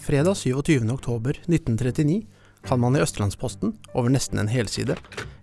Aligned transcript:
Fredag 0.00 0.32
27.10.1939 0.34 2.26
kan 2.64 2.80
man 2.80 2.96
i 2.96 3.00
Østlandsposten, 3.00 3.74
over 3.92 4.08
nesten 4.08 4.40
en 4.40 4.48
helside, 4.48 4.96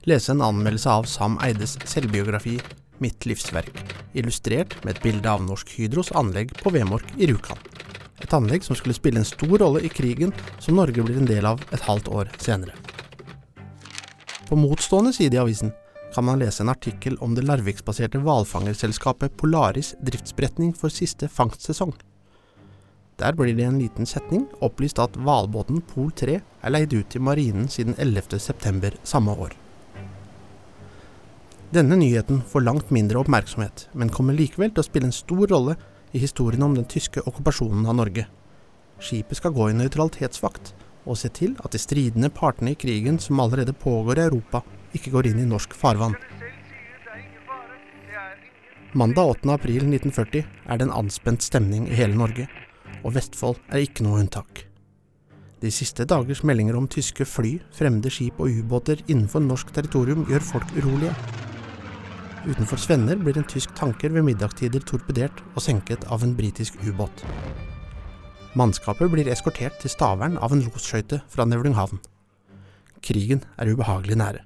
lese 0.09 0.33
en 0.33 0.41
anmeldelse 0.41 0.89
av 0.89 1.05
Sam 1.05 1.37
Eides 1.45 1.77
selvbiografi 1.85 2.57
'Mitt 2.97 3.25
livsverk', 3.29 3.77
illustrert 4.17 4.73
med 4.83 4.95
et 4.95 5.03
bilde 5.03 5.29
av 5.29 5.43
Norsk 5.45 5.75
Hydros 5.77 6.09
anlegg 6.11 6.55
på 6.57 6.73
Vemork 6.73 7.13
i 7.17 7.29
Rjukan. 7.29 7.61
Et 8.21 8.33
anlegg 8.33 8.65
som 8.65 8.75
skulle 8.75 8.97
spille 8.97 9.21
en 9.21 9.29
stor 9.29 9.57
rolle 9.61 9.83
i 9.85 9.93
krigen 9.93 10.33
som 10.59 10.75
Norge 10.75 11.05
blir 11.05 11.21
en 11.21 11.29
del 11.29 11.45
av 11.45 11.61
et 11.71 11.85
halvt 11.85 12.09
år 12.09 12.33
senere. 12.41 12.73
På 14.49 14.57
motstående 14.57 15.13
side 15.13 15.37
i 15.37 15.43
avisen 15.43 15.71
kan 16.15 16.25
man 16.25 16.39
lese 16.39 16.63
en 16.63 16.73
artikkel 16.73 17.17
om 17.21 17.35
det 17.35 17.45
Larviksbaserte 17.45 18.17
hvalfangerselskapet 18.25 19.37
Polaris 19.37 19.93
driftsberetning 20.01 20.73
for 20.73 20.89
siste 20.89 21.29
fangstsesong. 21.29 21.93
Der 23.17 23.33
blir 23.33 23.55
det 23.55 23.63
i 23.63 23.65
en 23.65 23.79
liten 23.81 24.05
setning 24.05 24.43
opplyst 24.61 24.99
at 25.01 25.15
hvalbåten 25.17 25.81
Pol 25.89 26.11
3 26.13 26.35
er 26.37 26.73
leid 26.73 26.93
ut 26.93 27.07
til 27.09 27.23
marinen 27.25 27.65
siden 27.65 27.95
11.9. 27.97 28.91
samme 29.03 29.33
år. 29.33 29.55
Denne 31.73 31.97
nyheten 31.97 32.43
får 32.47 32.63
langt 32.63 32.91
mindre 32.93 33.19
oppmerksomhet, 33.19 33.87
men 33.97 34.13
kommer 34.13 34.37
likevel 34.37 34.69
til 34.69 34.83
å 34.83 34.85
spille 34.85 35.09
en 35.09 35.15
stor 35.15 35.49
rolle 35.49 35.75
i 36.13 36.21
historien 36.21 36.63
om 36.63 36.75
den 36.77 36.85
tyske 36.85 37.23
okkupasjonen 37.25 37.89
av 37.89 37.97
Norge. 37.97 38.27
Skipet 39.01 39.41
skal 39.41 39.55
gå 39.57 39.71
i 39.71 39.75
nøytralitetsvakt 39.79 40.75
og 41.07 41.17
se 41.17 41.33
til 41.33 41.57
at 41.65 41.73
de 41.73 41.81
stridende 41.81 42.29
partene 42.29 42.75
i 42.75 42.79
krigen 42.79 43.17
som 43.19 43.41
allerede 43.41 43.73
pågår 43.73 44.21
i 44.21 44.27
Europa, 44.27 44.61
ikke 44.93 45.11
går 45.15 45.31
inn 45.31 45.41
i 45.41 45.49
norsk 45.49 45.73
farvann. 45.75 46.15
Mandag 48.93 49.33
8. 49.41 49.51
april 49.57 49.83
1940 49.89 50.45
er 50.69 50.77
det 50.77 50.85
en 50.85 50.95
anspent 51.01 51.43
stemning 51.43 51.89
i 51.89 51.97
hele 51.97 52.15
Norge, 52.15 52.47
og 53.03 53.13
Vestfold 53.15 53.59
er 53.71 53.85
ikke 53.85 54.05
noe 54.05 54.21
unntak. 54.23 54.65
De 55.57 55.71
siste 55.73 56.05
dagers 56.05 56.43
meldinger 56.45 56.77
om 56.77 56.85
tyske 56.85 57.25
fly, 57.25 57.55
fremmede 57.73 58.11
skip 58.13 58.37
og 58.37 58.53
ubåter 58.59 58.99
innenfor 59.07 59.41
norsk 59.41 59.71
territorium 59.73 60.27
gjør 60.29 60.45
folk 60.45 60.73
urolige. 60.77 61.15
Utenfor 62.47 62.77
Svenner 62.79 63.17
blir 63.17 63.39
en 63.39 63.47
tysk 63.49 63.73
tanker 63.75 64.13
ved 64.13 64.27
middagstider 64.27 64.85
torpedert 64.85 65.41
og 65.55 65.63
senket 65.65 66.05
av 66.13 66.21
en 66.23 66.35
britisk 66.37 66.77
ubåt. 66.85 67.25
Mannskapet 68.57 69.09
blir 69.11 69.27
eskortert 69.33 69.81
til 69.81 69.91
Stavern 69.91 70.37
av 70.37 70.53
en 70.53 70.61
losskøyte 70.67 71.23
fra 71.33 71.45
Nevlunghavn. 71.49 71.99
Krigen 73.01 73.43
er 73.57 73.73
ubehagelig 73.73 74.21
nære. 74.21 74.45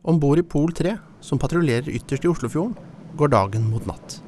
Om 0.00 0.16
bord 0.22 0.40
i 0.40 0.46
Pol 0.46 0.72
3, 0.72 0.94
som 1.20 1.38
patruljerer 1.38 1.90
ytterst 1.92 2.24
i 2.24 2.30
Oslofjorden, 2.30 2.78
går 3.18 3.34
dagen 3.34 3.66
mot 3.68 3.84
natt. 3.86 4.22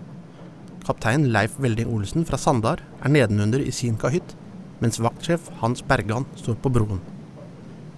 Kaptein 0.82 1.28
Leif 1.30 1.52
Velding 1.62 1.90
Olsen 1.94 2.24
fra 2.26 2.38
Sandar 2.40 2.80
er 3.04 3.10
nedenunder 3.14 3.62
i 3.62 3.70
sin 3.70 3.94
kahytt, 3.94 4.34
mens 4.82 4.98
vaktsjef 4.98 5.46
Hans 5.60 5.82
Bergan 5.86 6.26
står 6.40 6.56
på 6.62 6.72
broen. 6.74 6.98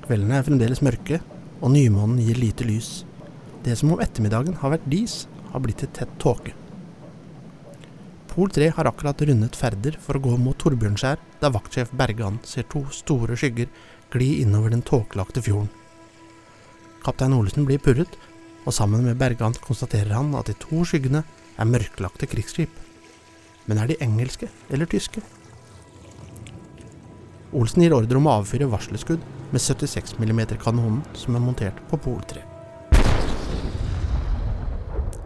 Kveldene 0.04 0.36
er 0.36 0.44
fremdeles 0.44 0.82
mørke, 0.84 1.22
og 1.64 1.72
nymånen 1.72 2.20
gir 2.20 2.36
lite 2.36 2.66
lys. 2.68 2.90
Det 3.64 3.78
som 3.80 3.94
om 3.94 4.02
ettermiddagen 4.05 4.58
har 4.60 4.74
vært 4.74 4.90
dis, 4.92 5.22
har 5.55 5.64
blitt 5.64 5.80
til 5.80 5.92
tett 5.96 6.12
tåke. 6.20 6.52
Pol 8.34 8.52
3 8.52 8.68
har 8.77 8.90
akkurat 8.90 9.24
rundet 9.30 9.56
Færder 9.56 9.96
for 10.02 10.18
å 10.18 10.24
gå 10.27 10.34
mot 10.42 10.58
Torbjørnskjær, 10.60 11.22
da 11.40 11.52
vaktsjef 11.55 11.94
Bergan 11.96 12.36
ser 12.44 12.68
to 12.68 12.84
store 12.92 13.38
skygger 13.38 13.72
gli 14.12 14.42
innover 14.42 14.74
den 14.74 14.84
tåkelagte 14.84 15.40
fjorden. 15.46 15.70
Kaptein 17.05 17.36
Olsen 17.36 17.64
blir 17.64 17.80
purret, 17.80 18.18
og 18.64 18.73
sammen 18.73 19.05
med 19.05 19.19
Bergant 19.20 19.61
konstaterer 19.61 20.14
han 20.17 20.33
at 20.39 20.48
de 20.48 20.57
to 20.61 20.85
skyggene 20.89 21.23
er 21.61 21.69
mørklagte 21.69 22.29
krigsskip. 22.29 22.73
Men 23.69 23.80
er 23.80 23.91
de 23.91 24.01
engelske 24.05 24.48
eller 24.73 24.89
tyske? 24.91 25.23
Olsen 27.55 27.85
gir 27.85 27.95
ordre 27.95 28.19
om 28.19 28.27
å 28.27 28.39
avfyre 28.41 28.69
varselskudd 28.73 29.23
med 29.53 29.63
76 29.63 30.17
mm-kanonen 30.19 31.05
som 31.14 31.36
er 31.36 31.45
montert 31.45 31.79
på 31.91 32.01
Pol 32.03 32.19
3. 32.33 32.42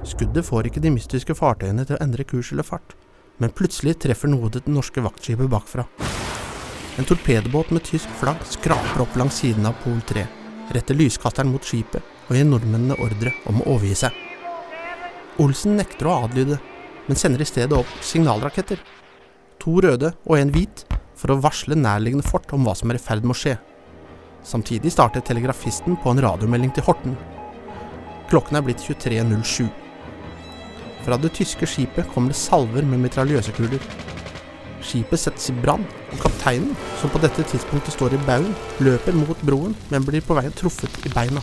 Skuddet 0.08 0.44
får 0.46 0.68
ikke 0.68 0.82
de 0.82 0.92
mystiske 0.92 1.36
fartøyene 1.36 1.86
til 1.86 1.96
å 1.96 2.02
endre 2.04 2.26
kurs 2.28 2.52
eller 2.52 2.66
fart, 2.66 2.94
men 3.38 3.54
plutselig 3.54 3.96
treffer 4.02 4.30
noe 4.30 4.50
det 4.52 4.66
norske 4.66 5.02
vaktskipet 5.04 5.50
bakfra. 5.52 5.86
En 6.98 7.06
torpedobåt 7.06 7.70
med 7.70 7.86
tysk 7.86 8.10
flagg 8.18 8.42
skraper 8.50 9.04
opp 9.04 9.16
langs 9.16 9.40
siden 9.40 9.68
av 9.68 9.78
Pol 9.84 10.00
3, 10.08 10.26
retter 10.74 10.98
lyskasteren 10.98 11.52
mot 11.52 11.64
skipet 11.64 12.17
og 12.28 12.36
gir 12.36 12.46
nordmennene 12.48 12.98
ordre 13.02 13.32
om 13.48 13.62
å 13.62 13.74
overgi 13.74 13.96
seg. 14.04 14.16
Olsen 15.40 15.78
nekter 15.78 16.08
å 16.08 16.18
adlyde, 16.26 16.58
men 17.08 17.18
sender 17.18 17.42
i 17.42 17.48
stedet 17.48 17.76
opp 17.76 17.90
signalraketter. 18.04 18.80
To 19.62 19.78
røde 19.84 20.12
og 20.26 20.38
en 20.38 20.52
hvit, 20.54 20.84
for 21.18 21.32
å 21.34 21.40
varsle 21.42 21.74
nærliggende 21.78 22.26
fort 22.26 22.52
om 22.54 22.66
hva 22.66 22.76
som 22.78 22.92
er 22.92 22.98
i 22.98 23.02
ferd 23.02 23.24
med 23.24 23.34
å 23.34 23.38
skje. 23.38 23.56
Samtidig 24.46 24.92
starter 24.94 25.24
telegrafisten 25.24 25.98
på 25.98 26.12
en 26.12 26.22
radiomelding 26.22 26.70
til 26.76 26.86
Horten. 26.86 27.16
Klokken 28.30 28.58
er 28.58 28.64
blitt 28.66 28.84
23.07. 28.84 29.66
Fra 31.06 31.18
det 31.18 31.32
tyske 31.38 31.66
skipet 31.66 32.10
kommer 32.12 32.34
det 32.34 32.38
salver 32.38 32.86
med 32.86 33.02
mitraljøsekuler. 33.06 33.82
Skipet 34.84 35.20
settes 35.20 35.48
i 35.50 35.56
brann, 35.58 35.86
og 36.12 36.20
kapteinen, 36.22 36.76
som 37.00 37.10
på 37.10 37.22
dette 37.22 37.46
tidspunktet 37.50 37.96
står 37.96 38.14
i 38.14 38.20
baugen, 38.28 38.54
løper 38.84 39.16
mot 39.16 39.46
broen, 39.46 39.74
men 39.90 40.06
blir 40.06 40.22
på 40.24 40.38
veien 40.38 40.54
truffet 40.54 41.02
i 41.08 41.12
beina. 41.14 41.42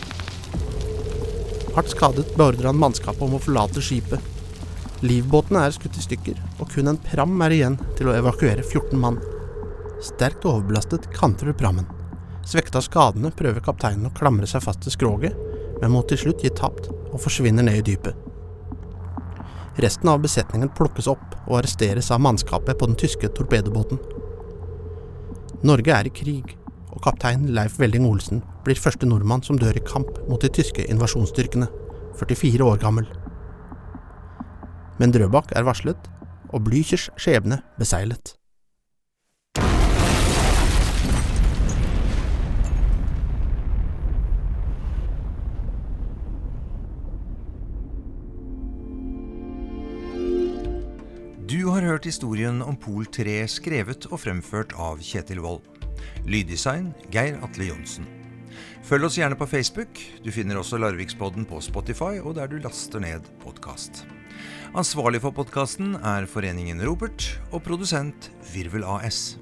Hardt 1.75 1.89
skadet 1.91 2.35
beordrer 2.37 2.69
han 2.69 2.79
mannskapet 2.79 3.21
om 3.25 3.33
å 3.35 3.41
forlate 3.43 3.81
skipet. 3.83 4.21
Livbåtene 5.03 5.65
er 5.67 5.73
skutt 5.75 5.97
i 5.99 6.03
stykker, 6.05 6.37
og 6.63 6.69
kun 6.71 6.87
en 6.87 6.99
pram 7.03 7.33
er 7.43 7.51
igjen 7.51 7.75
til 7.97 8.07
å 8.07 8.15
evakuere 8.15 8.63
14 8.63 8.95
mann. 8.99 9.17
Sterkt 9.99 10.47
overbelastet 10.47 11.09
kantrer 11.11 11.57
prammen. 11.57 11.89
Svekta 12.47 12.79
av 12.79 12.85
skadene 12.87 13.33
prøver 13.35 13.63
kapteinen 13.65 14.07
å 14.07 14.13
klamre 14.15 14.47
seg 14.47 14.63
fast 14.63 14.85
til 14.85 14.95
skroget, 14.95 15.35
men 15.81 15.91
må 15.91 16.05
til 16.07 16.21
slutt 16.21 16.45
gi 16.45 16.53
tapt 16.55 16.87
og 16.93 17.19
forsvinner 17.19 17.67
ned 17.67 17.81
i 17.81 17.85
dypet. 17.91 18.15
Resten 19.83 20.07
av 20.07 20.21
besetningen 20.23 20.71
plukkes 20.77 21.09
opp 21.11 21.33
og 21.45 21.57
arresteres 21.59 22.07
av 22.15 22.23
mannskapet 22.23 22.79
på 22.79 22.87
den 22.87 22.95
tyske 22.95 23.27
torpedobåten. 23.35 23.99
Norge 25.67 25.91
er 25.91 26.07
i 26.07 26.15
krig, 26.23 26.55
og 26.95 27.03
kaptein 27.03 27.49
Leif 27.55 27.77
Velding 27.79 28.07
Olsen 28.07 28.41
blir 28.65 28.79
første 28.79 29.07
nordmann 29.07 29.43
som 29.43 29.59
dør 29.59 29.75
i 29.75 29.83
kamp 29.85 30.17
mot 30.29 30.41
de 30.41 30.49
tyske 30.49 30.87
invasjonsstyrkene, 30.87 31.67
44 32.15 32.63
år 32.63 32.79
gammel. 32.81 33.09
Men 34.99 35.11
Drøbak 35.11 35.51
er 35.55 35.67
varslet, 35.67 36.09
og 36.55 36.63
Blüchers 36.63 37.09
skjebne 37.19 37.59
beseglet. 37.79 38.37
Du 51.45 51.69
har 51.69 51.83
hørt 51.85 52.07
historien 52.07 52.61
om 52.63 52.75
Pol 52.79 53.05
3 53.05 53.43
skrevet 53.51 54.07
og 54.09 54.19
fremført 54.23 54.73
av 54.81 55.03
Kjetil 55.03 55.43
Wold. 55.43 55.74
Lyddesign 56.25 56.93
Geir 57.13 57.39
Atle 57.45 57.69
Johnsen. 57.71 58.07
Følg 58.85 59.07
oss 59.07 59.17
gjerne 59.17 59.37
på 59.39 59.47
Facebook. 59.49 59.97
Du 60.21 60.29
finner 60.33 60.59
også 60.59 60.77
Larvikspodden 60.77 61.47
på 61.49 61.61
Spotify 61.65 62.19
og 62.21 62.35
der 62.37 62.51
du 62.51 62.59
laster 62.61 63.01
ned 63.01 63.25
podkast. 63.41 64.05
Ansvarlig 64.75 65.23
for 65.23 65.33
podkasten 65.33 65.95
er 66.03 66.27
Foreningen 66.29 66.83
Robert 66.85 67.29
og 67.51 67.63
produsent 67.65 68.29
Virvel 68.53 68.85
AS. 68.85 69.39